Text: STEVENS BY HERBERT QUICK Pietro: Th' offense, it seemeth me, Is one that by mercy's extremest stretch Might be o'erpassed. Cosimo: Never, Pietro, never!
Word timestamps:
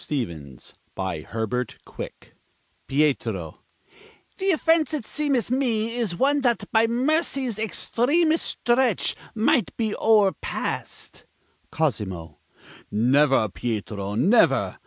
STEVENS 0.03 0.73
BY 0.95 1.21
HERBERT 1.21 1.77
QUICK 1.85 2.33
Pietro: 2.87 3.59
Th' 4.39 4.51
offense, 4.51 4.95
it 4.95 5.05
seemeth 5.05 5.51
me, 5.51 5.95
Is 5.95 6.15
one 6.15 6.41
that 6.41 6.63
by 6.71 6.87
mercy's 6.87 7.59
extremest 7.59 8.43
stretch 8.43 9.15
Might 9.35 9.77
be 9.77 9.93
o'erpassed. 9.95 11.25
Cosimo: 11.71 12.39
Never, 12.89 13.47
Pietro, 13.49 14.15
never! 14.15 14.79